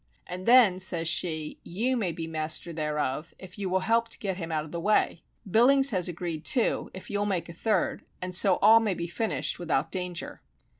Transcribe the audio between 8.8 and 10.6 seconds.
be finished without danger.